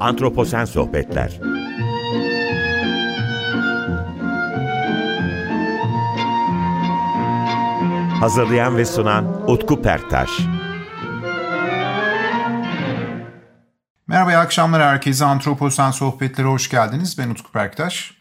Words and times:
Antroposen 0.00 0.64
Sohbetler 0.64 1.40
Hazırlayan 8.20 8.76
ve 8.76 8.84
sunan 8.84 9.50
Utku 9.50 9.82
Perktaş 9.82 10.30
Merhaba, 14.06 14.32
iyi 14.32 14.36
akşamlar 14.36 14.82
herkese. 14.82 15.24
Antroposen 15.24 15.90
Sohbetlere 15.90 16.46
hoş 16.46 16.70
geldiniz. 16.70 17.18
Ben 17.18 17.30
Utku 17.30 17.52
Perktaş. 17.52 18.14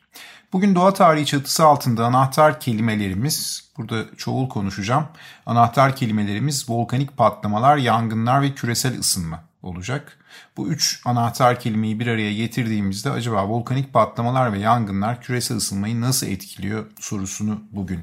Bugün 0.54 0.76
doğa 0.76 0.94
tarihi 0.94 1.26
çatısı 1.26 1.66
altında 1.66 2.06
anahtar 2.06 2.60
kelimelerimiz, 2.60 3.72
burada 3.78 4.16
çoğul 4.18 4.50
konuşacağım. 4.50 5.08
Anahtar 5.46 5.96
kelimelerimiz 5.96 6.70
volkanik 6.70 7.18
patlamalar, 7.18 7.78
yangınlar 7.78 8.42
ve 8.42 8.52
küresel 8.52 9.00
ısınma 9.00 9.49
olacak. 9.62 10.18
Bu 10.58 10.68
üç 10.68 11.02
anahtar 11.06 11.60
kelimeyi 11.60 12.00
bir 12.00 12.08
araya 12.08 12.34
getirdiğimizde 12.34 13.12
acaba 13.12 13.48
volkanik 13.48 13.94
patlamalar 13.94 14.54
ve 14.54 14.60
yangınlar 14.60 15.22
küresel 15.22 15.58
ısınmayı 15.58 16.02
nasıl 16.02 16.28
etkiliyor 16.28 16.86
sorusunu 17.00 17.64
bugün 17.72 18.00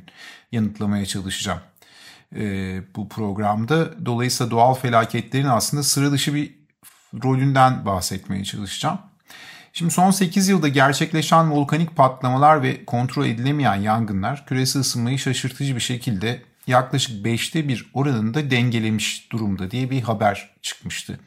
yanıtlamaya 0.52 1.06
çalışacağım. 1.06 1.60
Ee, 2.34 2.80
bu 2.96 3.08
programda 3.08 4.06
dolayısıyla 4.06 4.50
doğal 4.50 4.74
felaketlerin 4.74 5.46
aslında 5.46 5.82
sıra 5.82 6.12
dışı 6.12 6.34
bir 6.34 6.54
rolünden 7.24 7.86
bahsetmeye 7.86 8.44
çalışacağım. 8.44 8.98
Şimdi 9.72 9.90
son 9.90 10.10
8 10.10 10.48
yılda 10.48 10.68
gerçekleşen 10.68 11.50
volkanik 11.50 11.96
patlamalar 11.96 12.62
ve 12.62 12.84
kontrol 12.84 13.26
edilemeyen 13.26 13.74
yangınlar 13.74 14.46
küresel 14.46 14.80
ısınmayı 14.80 15.18
şaşırtıcı 15.18 15.74
bir 15.74 15.80
şekilde 15.80 16.42
yaklaşık 16.66 17.26
5'te 17.26 17.68
bir 17.68 17.90
oranında 17.94 18.50
dengelemiş 18.50 19.32
durumda 19.32 19.70
diye 19.70 19.90
bir 19.90 20.02
haber 20.02 20.50
çıkmıştı 20.62 21.18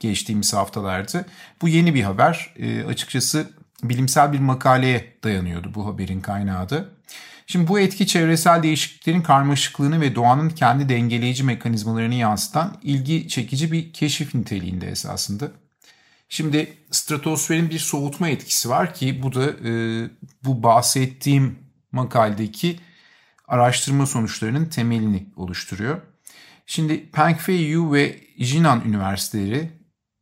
geçtiğimiz 0.00 0.54
haftalarda. 0.54 1.24
Bu 1.62 1.68
yeni 1.68 1.94
bir 1.94 2.02
haber. 2.02 2.54
E, 2.58 2.84
açıkçası 2.84 3.50
bilimsel 3.82 4.32
bir 4.32 4.38
makaleye 4.38 5.14
dayanıyordu 5.24 5.72
bu 5.74 5.86
haberin 5.86 6.20
kaynağı 6.20 6.70
da. 6.70 6.84
Şimdi 7.46 7.68
bu 7.68 7.80
etki 7.80 8.06
çevresel 8.06 8.62
değişikliklerin 8.62 9.22
karmaşıklığını 9.22 10.00
ve 10.00 10.14
doğanın 10.14 10.48
kendi 10.50 10.88
dengeleyici 10.88 11.44
mekanizmalarını 11.44 12.14
yansıtan 12.14 12.78
ilgi 12.82 13.28
çekici 13.28 13.72
bir 13.72 13.92
keşif 13.92 14.34
niteliğinde 14.34 14.88
esasında. 14.88 15.50
Şimdi 16.28 16.72
stratosferin 16.90 17.70
bir 17.70 17.78
soğutma 17.78 18.28
etkisi 18.28 18.68
var 18.68 18.94
ki 18.94 19.22
bu 19.22 19.34
da 19.34 19.68
e, 19.68 19.72
bu 20.44 20.62
bahsettiğim 20.62 21.58
makaledeki 21.92 22.76
araştırma 23.50 24.06
sonuçlarının 24.06 24.64
temelini 24.64 25.26
oluşturuyor. 25.36 26.00
Şimdi 26.66 27.10
Pengfei 27.10 27.92
ve 27.92 28.20
Jinan 28.38 28.82
Üniversiteleri 28.86 29.70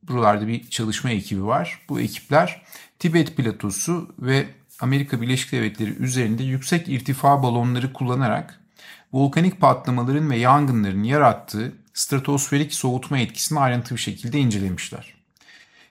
buralarda 0.03 0.48
bir 0.48 0.70
çalışma 0.70 1.11
ekibi 1.11 1.45
var. 1.45 1.81
Bu 1.89 2.01
ekipler 2.01 2.62
Tibet 2.98 3.37
platosu 3.37 4.15
ve 4.19 4.47
Amerika 4.81 5.23
Birleşik 5.23 5.53
Devletleri 5.53 5.91
üzerinde 5.91 6.43
yüksek 6.43 6.89
irtifa 6.89 7.43
balonları 7.43 7.93
kullanarak 7.93 8.61
volkanik 9.12 9.61
patlamaların 9.61 10.31
ve 10.31 10.37
yangınların 10.37 11.03
yarattığı 11.03 11.73
stratosferik 11.95 12.75
soğutma 12.75 13.19
etkisini 13.19 13.61
ayrıntılı 13.61 13.97
bir 13.97 14.03
şekilde 14.03 14.39
incelemişler. 14.39 15.17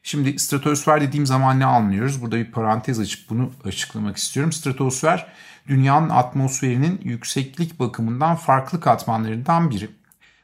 Şimdi 0.07 0.39
stratosfer 0.39 1.01
dediğim 1.01 1.25
zaman 1.25 1.59
ne 1.59 1.65
anlıyoruz? 1.65 2.21
Burada 2.21 2.37
bir 2.37 2.51
parantez 2.51 2.99
açıp 2.99 3.29
bunu 3.29 3.51
açıklamak 3.65 4.17
istiyorum. 4.17 4.51
Stratosfer 4.51 5.27
dünyanın 5.67 6.09
atmosferinin 6.09 7.01
yükseklik 7.03 7.79
bakımından 7.79 8.35
farklı 8.35 8.79
katmanlarından 8.79 9.69
biri. 9.69 9.89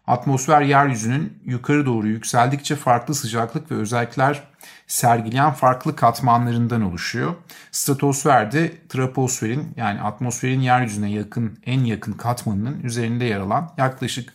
Atmosfer 0.08 0.62
yeryüzünün 0.62 1.40
yukarı 1.46 1.86
doğru 1.86 2.08
yükseldikçe 2.08 2.76
farklı 2.76 3.16
sıcaklık 3.16 3.72
ve 3.72 3.76
özellikler 3.76 4.44
sergileyen 4.88 5.52
farklı 5.52 5.96
katmanlarından 5.96 6.82
oluşuyor. 6.82 7.36
Stratosfer 7.72 8.52
de 8.52 8.88
troposferin 8.90 9.74
yani 9.78 10.02
atmosferin 10.02 10.62
yeryüzüne 10.62 11.12
yakın 11.12 11.60
en 11.66 11.84
yakın 11.84 12.14
katmanının 12.14 12.84
üzerinde 12.84 13.26
yer 13.26 13.40
alan 13.40 13.74
yaklaşık 13.78 14.34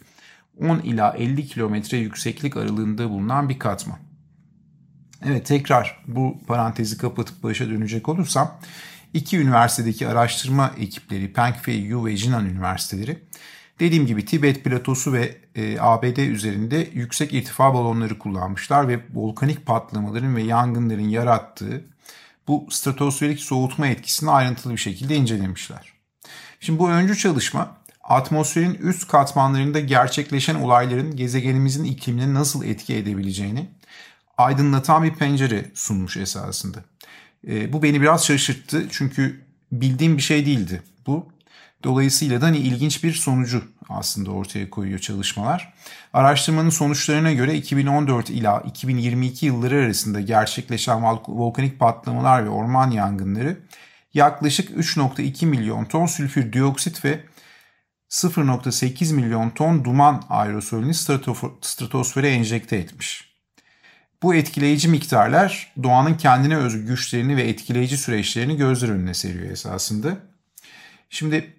10 0.61 0.79
ila 0.79 1.11
50 1.11 1.47
kilometre 1.47 1.97
yükseklik 1.99 2.57
aralığında 2.57 3.11
bulunan 3.11 3.49
bir 3.49 3.59
katman. 3.59 4.08
Evet 5.27 5.47
tekrar 5.47 6.01
bu 6.07 6.39
parantezi 6.47 6.99
kapatıp 6.99 7.43
başa 7.43 7.71
dönecek 7.71 8.09
olursam 8.09 8.59
iki 9.15 9.39
üniversitedeki 9.39 10.09
araştırma 10.09 10.75
ekipleri 10.79 11.33
Pengfei 11.33 11.95
U 11.95 12.07
ve 12.07 12.17
Jinan 12.17 12.47
Üniversiteleri 12.47 13.19
dediğim 13.81 14.07
gibi 14.07 14.25
Tibet 14.25 14.65
platosu 14.65 15.13
ve 15.13 15.37
e, 15.55 15.81
ABD 15.81 16.17
üzerinde 16.17 16.89
yüksek 16.93 17.35
irtifa 17.35 17.75
balonları 17.75 18.19
kullanmışlar 18.19 18.89
ve 18.89 19.01
volkanik 19.15 19.67
patlamaların 19.67 20.37
ve 20.37 20.43
yangınların 20.43 21.09
yarattığı 21.09 21.85
bu 22.49 22.67
stratosferik 22.71 23.41
soğutma 23.41 23.87
etkisini 23.87 24.31
ayrıntılı 24.31 24.73
bir 24.73 24.79
şekilde 24.79 25.17
incelemişler. 25.17 25.93
Şimdi 26.61 26.79
bu 26.79 26.91
öncü 26.91 27.17
çalışma 27.17 27.77
atmosferin 28.03 28.75
üst 28.75 29.09
katmanlarında 29.09 29.81
gerçekleşen 29.81 30.55
olayların 30.55 31.17
gezegenimizin 31.17 31.85
iklimine 31.85 32.35
nasıl 32.35 32.65
etki 32.65 32.95
edebileceğini 32.95 33.69
aydınlatan 34.39 35.03
bir 35.03 35.15
pencere 35.15 35.65
sunmuş 35.75 36.17
esasında. 36.17 36.79
E, 37.49 37.73
bu 37.73 37.83
beni 37.83 38.01
biraz 38.01 38.27
şaşırttı 38.27 38.87
çünkü 38.91 39.41
bildiğim 39.73 40.17
bir 40.17 40.23
şey 40.23 40.47
değildi 40.47 40.83
bu. 41.07 41.29
Dolayısıyla 41.85 42.41
da 42.41 42.47
hani 42.47 42.59
ilginç 42.59 43.05
bir 43.05 43.13
sonucu 43.13 43.65
aslında 43.89 44.31
ortaya 44.31 44.71
koyuyor 44.71 44.99
çalışmalar. 44.99 45.75
Araştırmanın 46.13 46.71
sonuçlarına 46.71 47.33
göre 47.33 47.55
2014 47.55 48.31
ila 48.31 48.61
2022 48.61 49.47
yılları 49.47 49.75
arasında 49.75 50.21
gerçekleşen 50.21 51.03
volkanik 51.29 51.79
patlamalar 51.79 52.45
ve 52.45 52.49
orman 52.49 52.91
yangınları 52.91 53.59
yaklaşık 54.15 54.71
3.2 54.71 55.47
milyon 55.47 55.85
ton 55.85 56.07
sülfür 56.07 56.53
dioksit 56.53 57.05
ve 57.05 57.21
0.8 58.11 59.15
milyon 59.15 59.51
ton 59.51 59.85
duman 59.85 60.25
aerosolünü 60.29 60.95
stratosfere 61.61 62.29
enjekte 62.29 62.77
etmiş. 62.77 63.28
Bu 64.23 64.35
etkileyici 64.35 64.89
miktarlar 64.89 65.73
doğanın 65.83 66.15
kendine 66.15 66.57
özgü 66.57 66.87
güçlerini 66.87 67.37
ve 67.37 67.43
etkileyici 67.43 67.97
süreçlerini 67.97 68.57
gözler 68.57 68.89
önüne 68.89 69.15
seriyor 69.15 69.51
esasında. 69.51 70.19
Şimdi 71.11 71.55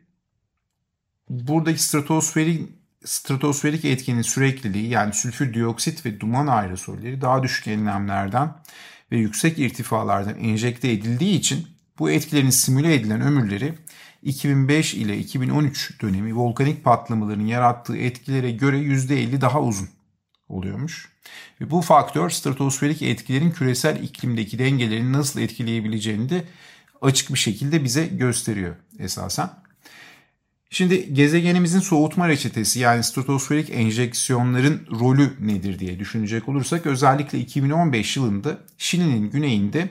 buradaki 1.29 1.83
stratosferin 1.83 2.79
stratosferik 3.05 3.85
etkinin 3.85 4.21
sürekliliği 4.21 4.89
yani 4.89 5.13
sülfür 5.13 5.53
dioksit 5.53 6.05
ve 6.05 6.19
duman 6.19 6.47
aerosolleri 6.47 7.21
daha 7.21 7.43
düşük 7.43 7.67
enlemlerden 7.67 8.55
ve 9.11 9.17
yüksek 9.17 9.59
irtifalardan 9.59 10.39
enjekte 10.39 10.91
edildiği 10.91 11.39
için 11.39 11.67
bu 11.99 12.11
etkilerin 12.11 12.49
simüle 12.49 12.93
edilen 12.93 13.21
ömürleri 13.21 13.73
2005 14.23 14.93
ile 14.93 15.17
2013 15.17 16.01
dönemi 16.01 16.35
volkanik 16.35 16.83
patlamaların 16.83 17.45
yarattığı 17.45 17.97
etkilere 17.97 18.51
göre 18.51 18.77
%50 18.77 19.41
daha 19.41 19.61
uzun 19.61 19.89
oluyormuş. 20.49 21.09
Ve 21.61 21.71
bu 21.71 21.81
faktör 21.81 22.29
stratosferik 22.29 23.01
etkilerin 23.01 23.51
küresel 23.51 24.03
iklimdeki 24.03 24.59
dengelerini 24.59 25.13
nasıl 25.13 25.39
etkileyebileceğini 25.39 26.29
de 26.29 26.43
açık 27.01 27.33
bir 27.33 27.39
şekilde 27.39 27.83
bize 27.83 28.05
gösteriyor 28.05 28.75
esasen. 28.99 29.49
Şimdi 30.71 31.13
gezegenimizin 31.13 31.79
soğutma 31.79 32.27
reçetesi 32.27 32.79
yani 32.79 33.03
stratosferik 33.03 33.69
enjeksiyonların 33.69 34.87
rolü 34.99 35.33
nedir 35.39 35.79
diye 35.79 35.99
düşünecek 35.99 36.49
olursak 36.49 36.85
özellikle 36.85 37.39
2015 37.39 38.17
yılında 38.17 38.57
Şili'nin 38.77 39.29
güneyinde 39.29 39.89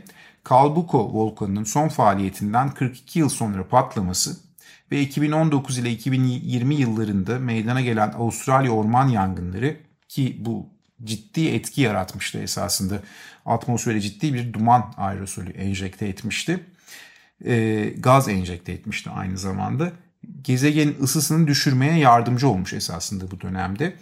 Calbuco 0.48 1.12
volkanının 1.12 1.64
son 1.64 1.88
faaliyetinden 1.88 2.70
42 2.70 3.18
yıl 3.18 3.28
sonra 3.28 3.68
patlaması 3.68 4.36
ve 4.92 5.00
2019 5.00 5.78
ile 5.78 5.90
2020 5.90 6.74
yıllarında 6.74 7.38
meydana 7.38 7.80
gelen 7.80 8.08
Avustralya 8.08 8.70
orman 8.70 9.08
yangınları 9.08 9.76
ki 10.08 10.36
bu 10.40 10.77
ciddi 11.04 11.48
etki 11.48 11.80
yaratmıştı 11.80 12.38
esasında. 12.38 13.02
Atmosfere 13.46 14.00
ciddi 14.00 14.34
bir 14.34 14.52
duman 14.52 14.94
aerosolü 14.96 15.50
enjekte 15.50 16.06
etmişti. 16.06 16.60
E, 17.44 17.84
gaz 17.98 18.28
enjekte 18.28 18.72
etmişti 18.72 19.10
aynı 19.10 19.38
zamanda. 19.38 19.92
Gezegenin 20.42 20.96
ısısını 21.02 21.46
düşürmeye 21.46 21.98
yardımcı 21.98 22.48
olmuş 22.48 22.72
esasında 22.72 23.30
bu 23.30 23.40
dönemde. 23.40 23.94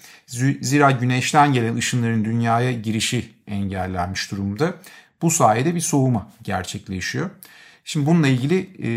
Zira 0.61 0.91
güneşten 0.91 1.53
gelen 1.53 1.77
ışınların 1.77 2.25
dünyaya 2.25 2.73
girişi 2.73 3.33
engellenmiş 3.47 4.31
durumda. 4.31 4.75
Bu 5.23 5.31
sayede 5.31 5.75
bir 5.75 5.81
soğuma 5.81 6.31
gerçekleşiyor. 6.43 7.31
Şimdi 7.89 8.07
bununla 8.07 8.29
ilgili 8.29 8.71
e, 8.83 8.89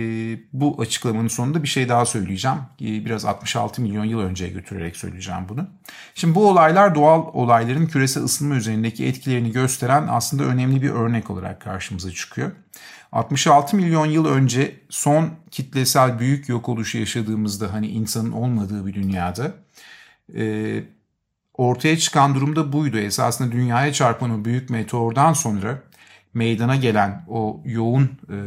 bu 0.54 0.82
açıklamanın 0.82 1.28
sonunda 1.28 1.64
bir 1.64 1.68
şey 1.68 1.90
daha 1.90 2.06
söyleyeceğim. 2.06 2.58
E, 2.82 3.06
biraz 3.06 3.26
66 3.26 3.82
milyon 3.82 4.06
yıl 4.06 4.20
önceye 4.20 4.52
götürerek 4.52 4.98
söyleyeceğim 4.98 5.42
bunu. 5.50 5.68
Şimdi 6.16 6.36
bu 6.36 6.50
olaylar 6.50 6.96
doğal 6.96 7.26
olayların 7.34 7.86
küresel 7.86 8.24
ısınma 8.24 8.56
üzerindeki 8.56 9.06
etkilerini 9.06 9.52
gösteren 9.52 10.08
aslında 10.10 10.44
önemli 10.44 10.82
bir 10.82 10.90
örnek 10.90 11.30
olarak 11.30 11.62
karşımıza 11.62 12.12
çıkıyor. 12.12 12.52
66 13.12 13.76
milyon 13.76 14.06
yıl 14.06 14.26
önce 14.26 14.76
son 14.90 15.30
kitlesel 15.52 16.20
büyük 16.20 16.50
yok 16.50 16.70
oluşu 16.70 16.98
yaşadığımızda 16.98 17.74
hani 17.74 17.88
insanın 17.88 18.32
olmadığı 18.32 18.88
bir 18.88 18.94
dünyada 18.94 19.54
e, 20.36 20.84
ortaya 21.54 21.98
çıkan 21.98 22.36
durumda 22.36 22.74
buydu. 22.74 22.98
Esasında 22.98 23.52
dünyaya 23.52 23.94
çarpan 23.94 24.42
o 24.42 24.46
büyük 24.46 24.70
meteordan 24.70 25.34
sonra 25.34 25.89
meydana 26.34 26.76
gelen 26.76 27.26
o 27.28 27.62
yoğun 27.66 28.20
e, 28.30 28.38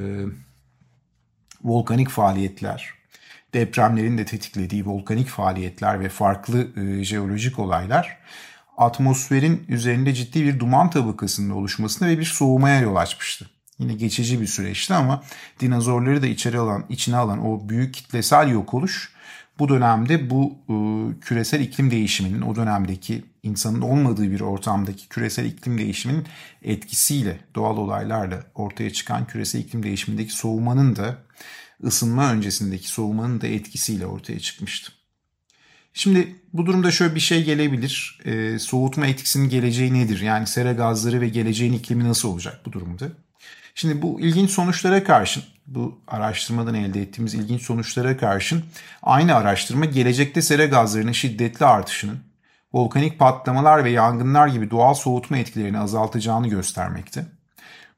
volkanik 1.64 2.08
faaliyetler, 2.08 2.90
depremlerin 3.54 4.18
de 4.18 4.24
tetiklediği 4.24 4.86
volkanik 4.86 5.28
faaliyetler 5.28 6.00
ve 6.00 6.08
farklı 6.08 6.68
e, 6.76 7.04
jeolojik 7.04 7.58
olaylar 7.58 8.18
atmosferin 8.76 9.64
üzerinde 9.68 10.14
ciddi 10.14 10.44
bir 10.44 10.58
duman 10.58 10.90
tabakasının 10.90 11.50
oluşmasına 11.50 12.08
ve 12.08 12.18
bir 12.18 12.24
soğumaya 12.24 12.80
yol 12.80 12.96
açmıştı. 12.96 13.50
Yine 13.78 13.94
geçici 13.94 14.40
bir 14.40 14.46
süreçti 14.46 14.94
ama 14.94 15.22
dinozorları 15.60 16.22
da 16.22 16.26
içeri 16.26 16.58
alan, 16.58 16.84
içine 16.88 17.16
alan 17.16 17.46
o 17.46 17.68
büyük 17.68 17.94
kitlesel 17.94 18.48
yok 18.48 18.74
oluş 18.74 19.12
bu 19.58 19.68
dönemde 19.68 20.30
bu 20.30 20.58
e, 20.68 20.74
küresel 21.20 21.60
iklim 21.60 21.90
değişiminin 21.90 22.42
o 22.42 22.56
dönemdeki 22.56 23.24
insanın 23.42 23.80
olmadığı 23.80 24.30
bir 24.30 24.40
ortamdaki 24.40 25.08
küresel 25.08 25.44
iklim 25.44 25.78
değişiminin 25.78 26.26
etkisiyle 26.62 27.40
doğal 27.54 27.76
olaylarla 27.76 28.44
ortaya 28.54 28.92
çıkan 28.92 29.26
küresel 29.26 29.60
iklim 29.60 29.82
değişimindeki 29.82 30.32
soğumanın 30.32 30.96
da 30.96 31.18
ısınma 31.84 32.32
öncesindeki 32.32 32.88
soğumanın 32.88 33.40
da 33.40 33.46
etkisiyle 33.46 34.06
ortaya 34.06 34.40
çıkmıştı. 34.40 34.92
Şimdi 35.94 36.36
bu 36.52 36.66
durumda 36.66 36.90
şöyle 36.90 37.14
bir 37.14 37.20
şey 37.20 37.44
gelebilir. 37.44 38.18
E, 38.24 38.58
soğutma 38.58 39.06
etkisinin 39.06 39.48
geleceği 39.48 39.94
nedir? 39.94 40.20
Yani 40.20 40.46
sera 40.46 40.72
gazları 40.72 41.20
ve 41.20 41.28
geleceğin 41.28 41.72
iklimi 41.72 42.04
nasıl 42.04 42.28
olacak 42.28 42.60
bu 42.66 42.72
durumda? 42.72 43.12
Şimdi 43.74 44.02
bu 44.02 44.20
ilginç 44.20 44.50
sonuçlara 44.50 45.04
karşın, 45.04 45.42
bu 45.66 45.98
araştırmadan 46.08 46.74
elde 46.74 47.02
ettiğimiz 47.02 47.34
ilginç 47.34 47.62
sonuçlara 47.62 48.16
karşın 48.16 48.64
aynı 49.02 49.34
araştırma 49.34 49.84
gelecekte 49.84 50.42
sera 50.42 50.66
gazlarının 50.66 51.12
şiddetli 51.12 51.66
artışının 51.66 52.18
volkanik 52.72 53.18
patlamalar 53.18 53.84
ve 53.84 53.90
yangınlar 53.90 54.48
gibi 54.48 54.70
doğal 54.70 54.94
soğutma 54.94 55.38
etkilerini 55.38 55.78
azaltacağını 55.78 56.48
göstermekte. 56.48 57.26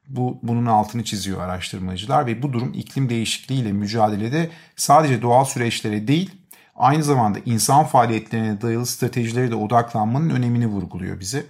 Bu, 0.07 0.39
bunun 0.43 0.65
altını 0.65 1.03
çiziyor 1.03 1.41
araştırmacılar 1.41 2.25
ve 2.25 2.41
bu 2.41 2.53
durum 2.53 2.73
iklim 2.73 3.09
değişikliğiyle 3.09 3.71
mücadelede 3.71 4.49
sadece 4.75 5.21
doğal 5.21 5.45
süreçlere 5.45 6.07
değil, 6.07 6.31
aynı 6.75 7.03
zamanda 7.03 7.39
insan 7.45 7.83
faaliyetlerine 7.85 8.61
dayalı 8.61 8.85
stratejilere 8.85 9.51
de 9.51 9.55
odaklanmanın 9.55 10.29
önemini 10.29 10.67
vurguluyor 10.67 11.19
bize. 11.19 11.43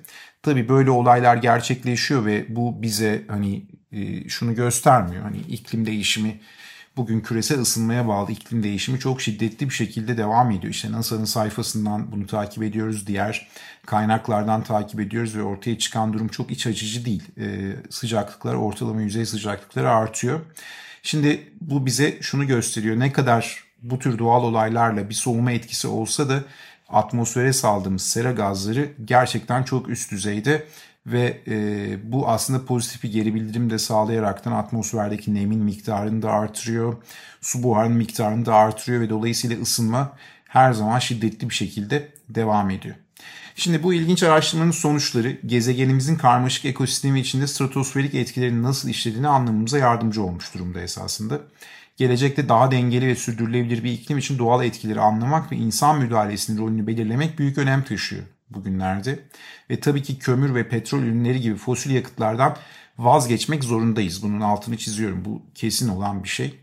Tabi 0.43 0.69
böyle 0.69 0.91
olaylar 0.91 1.35
gerçekleşiyor 1.35 2.25
ve 2.25 2.45
bu 2.55 2.81
bize 2.81 3.23
hani 3.27 3.65
şunu 4.29 4.55
göstermiyor. 4.55 5.23
Hani 5.23 5.37
iklim 5.37 5.85
değişimi 5.85 6.39
bugün 6.97 7.21
küresel 7.21 7.59
ısınmaya 7.59 8.07
bağlı 8.07 8.31
iklim 8.31 8.63
değişimi 8.63 8.99
çok 8.99 9.21
şiddetli 9.21 9.69
bir 9.69 9.73
şekilde 9.73 10.17
devam 10.17 10.51
ediyor. 10.51 10.73
İşte 10.73 10.91
NASA'nın 10.91 11.25
sayfasından 11.25 12.11
bunu 12.11 12.27
takip 12.27 12.63
ediyoruz. 12.63 13.07
Diğer 13.07 13.47
kaynaklardan 13.85 14.63
takip 14.63 14.99
ediyoruz 14.99 15.35
ve 15.35 15.43
ortaya 15.43 15.77
çıkan 15.77 16.13
durum 16.13 16.27
çok 16.27 16.51
iç 16.51 16.67
açıcı 16.67 17.05
değil. 17.05 17.23
Ee, 17.37 17.75
sıcaklıklar, 17.89 18.53
ortalama 18.53 19.01
yüzey 19.01 19.25
sıcaklıkları 19.25 19.91
artıyor. 19.91 20.39
Şimdi 21.03 21.49
bu 21.61 21.85
bize 21.85 22.17
şunu 22.21 22.47
gösteriyor. 22.47 22.99
Ne 22.99 23.11
kadar 23.11 23.63
bu 23.81 23.99
tür 23.99 24.19
doğal 24.19 24.43
olaylarla 24.43 25.09
bir 25.09 25.13
soğuma 25.13 25.51
etkisi 25.51 25.87
olsa 25.87 26.29
da 26.29 26.43
atmosfere 26.89 27.53
saldığımız 27.53 28.01
sera 28.01 28.31
gazları 28.31 28.89
gerçekten 29.05 29.63
çok 29.63 29.89
üst 29.89 30.11
düzeyde 30.11 30.65
ve 31.07 31.41
e, 31.47 32.11
bu 32.11 32.29
aslında 32.29 32.65
pozitif 32.65 33.03
bir 33.03 33.11
geri 33.11 33.35
bildirim 33.35 33.69
de 33.69 33.79
sağlayaraktan 33.79 34.51
atmosferdeki 34.51 35.33
nemin 35.35 35.59
miktarını 35.59 36.21
da 36.21 36.31
artırıyor. 36.31 36.95
Su 37.41 37.63
buharının 37.63 37.97
miktarını 37.97 38.45
da 38.45 38.55
artırıyor 38.55 39.01
ve 39.01 39.09
dolayısıyla 39.09 39.61
ısınma 39.61 40.17
her 40.47 40.73
zaman 40.73 40.99
şiddetli 40.99 41.49
bir 41.49 41.55
şekilde 41.55 42.11
devam 42.29 42.69
ediyor. 42.69 42.95
Şimdi 43.55 43.83
bu 43.83 43.93
ilginç 43.93 44.23
araştırmanın 44.23 44.71
sonuçları 44.71 45.37
gezegenimizin 45.45 46.15
karmaşık 46.15 46.65
ekosistemi 46.65 47.19
içinde 47.19 47.47
stratosferik 47.47 48.15
etkilerini 48.15 48.63
nasıl 48.63 48.89
işlediğini 48.89 49.27
anlamamıza 49.27 49.77
yardımcı 49.77 50.23
olmuş 50.23 50.53
durumda 50.53 50.81
esasında. 50.81 51.41
Gelecekte 51.97 52.49
daha 52.49 52.71
dengeli 52.71 53.07
ve 53.07 53.15
sürdürülebilir 53.15 53.83
bir 53.83 53.91
iklim 53.91 54.17
için 54.17 54.39
doğal 54.39 54.65
etkileri 54.65 54.99
anlamak 54.99 55.51
ve 55.51 55.55
insan 55.55 55.99
müdahalesinin 55.99 56.61
rolünü 56.61 56.87
belirlemek 56.87 57.39
büyük 57.39 57.57
önem 57.57 57.83
taşıyor 57.83 58.23
bugünlerde. 58.55 59.19
Ve 59.69 59.79
tabii 59.79 60.03
ki 60.03 60.19
kömür 60.19 60.55
ve 60.55 60.69
petrol 60.69 60.99
ürünleri 60.99 61.41
gibi 61.41 61.55
fosil 61.55 61.91
yakıtlardan 61.91 62.57
vazgeçmek 62.97 63.63
zorundayız. 63.63 64.23
Bunun 64.23 64.41
altını 64.41 64.77
çiziyorum. 64.77 65.25
Bu 65.25 65.41
kesin 65.55 65.89
olan 65.89 66.23
bir 66.23 66.29
şey. 66.29 66.59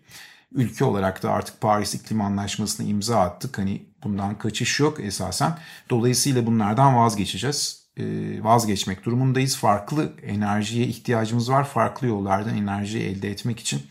Ülke 0.52 0.84
olarak 0.84 1.22
da 1.22 1.30
artık 1.30 1.60
Paris 1.60 1.94
İklim 1.94 2.20
Anlaşması'na 2.20 2.86
imza 2.86 3.20
attık. 3.20 3.58
Hani 3.58 3.82
bundan 4.04 4.38
kaçış 4.38 4.80
yok 4.80 5.00
esasen. 5.00 5.58
Dolayısıyla 5.90 6.46
bunlardan 6.46 6.96
vazgeçeceğiz. 6.96 7.82
Ee, 7.96 8.04
vazgeçmek 8.44 9.04
durumundayız. 9.04 9.56
Farklı 9.56 10.12
enerjiye 10.22 10.86
ihtiyacımız 10.86 11.50
var. 11.50 11.64
Farklı 11.64 12.06
yollardan 12.06 12.56
enerji 12.56 12.98
elde 12.98 13.30
etmek 13.30 13.60
için 13.60 13.82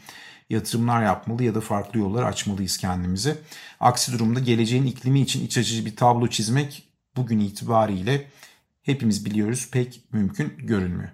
yatırımlar 0.50 1.04
yapmalı 1.04 1.44
ya 1.44 1.56
da 1.56 1.62
farklı 1.62 2.00
yollar 2.00 2.24
açmalıyız 2.24 2.78
kendimize. 2.78 3.38
Aksi 3.80 4.14
durumda 4.14 4.40
geleceğin 4.40 4.86
iklimi 4.86 5.22
için 5.22 5.46
iç 5.46 5.58
açıcı 5.58 5.86
bir 5.86 5.96
tablo 5.96 6.28
çizmek 6.28 6.84
bugün 7.16 7.40
itibariyle 7.40 8.28
hepimiz 8.84 9.26
biliyoruz 9.26 9.70
pek 9.72 10.02
mümkün 10.12 10.54
görünmüyor. 10.58 11.10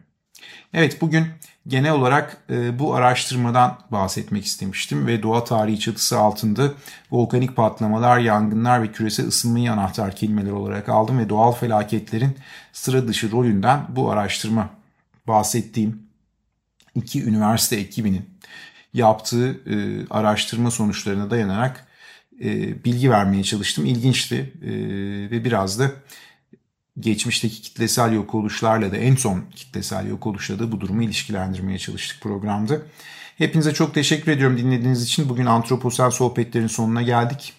Evet 0.74 1.02
bugün 1.02 1.28
genel 1.68 1.92
olarak 1.92 2.38
e, 2.50 2.80
bu 2.80 2.96
araştırmadan 2.96 3.80
bahsetmek 3.92 4.46
istemiştim 4.46 5.08
ve 5.08 5.24
doğa 5.24 5.44
tarihi 5.44 5.80
çatısı 5.80 6.20
altında 6.20 6.74
volkanik 7.12 7.56
patlamalar, 7.56 8.20
yangınlar 8.20 8.84
ve 8.84 8.92
küresel 8.92 9.28
ısınmayı 9.28 9.72
anahtar 9.72 10.16
kelimeler 10.16 10.52
olarak 10.52 10.90
aldım 10.90 11.20
ve 11.20 11.30
doğal 11.30 11.52
felaketlerin 11.52 12.38
sıra 12.74 13.08
dışı 13.08 13.32
rolünden 13.32 13.86
bu 13.90 14.12
araştırma 14.12 14.70
bahsettiğim 15.28 16.04
iki 16.96 17.24
üniversite 17.24 17.76
ekibinin 17.76 18.30
yaptığı 18.94 19.52
e, 19.52 20.08
araştırma 20.10 20.72
sonuçlarına 20.72 21.30
dayanarak 21.30 21.87
e, 22.44 22.84
bilgi 22.84 23.12
vermeye 23.12 23.44
çalıştım. 23.44 23.86
İlginçti 23.86 24.54
e, 24.62 24.72
ve 25.32 25.46
biraz 25.46 25.80
da 25.80 25.92
geçmişteki 27.00 27.62
kitlesel 27.62 28.14
yok 28.14 28.36
oluşlarla 28.36 28.92
da 28.92 28.98
en 28.98 29.16
son 29.16 29.44
kitlesel 29.56 30.08
yok 30.08 30.28
oluşla 30.28 30.60
da 30.60 30.72
bu 30.72 30.82
durumu 30.82 31.04
ilişkilendirmeye 31.04 31.78
çalıştık 31.78 32.22
programda. 32.22 32.82
Hepinize 33.38 33.74
çok 33.74 33.94
teşekkür 33.94 34.32
ediyorum 34.32 34.58
dinlediğiniz 34.58 35.04
için. 35.04 35.30
Bugün 35.30 35.46
antroposel 35.46 36.12
sohbetlerin 36.12 36.68
sonuna 36.68 37.02
geldik. 37.02 37.54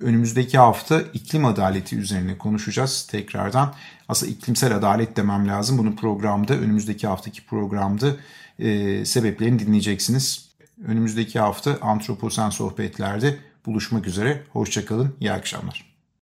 Önümüzdeki 0.00 0.58
hafta 0.58 1.00
iklim 1.00 1.44
adaleti 1.44 1.96
üzerine 1.96 2.38
konuşacağız 2.38 3.06
tekrardan. 3.10 3.74
Aslında 4.08 4.32
iklimsel 4.32 4.76
adalet 4.76 5.16
demem 5.16 5.48
lazım. 5.48 5.78
Bunu 5.78 5.96
programda, 5.96 6.54
önümüzdeki 6.54 7.06
haftaki 7.06 7.46
programda 7.46 8.16
e, 8.58 9.04
sebeplerini 9.04 9.58
dinleyeceksiniz. 9.58 10.48
Önümüzdeki 10.86 11.38
hafta 11.38 11.78
antroposen 11.80 12.50
sohbetlerde 12.50 13.36
buluşmak 13.66 14.06
üzere. 14.06 14.44
Hoşçakalın, 14.52 15.16
iyi 15.20 15.32
akşamlar. 15.32 15.87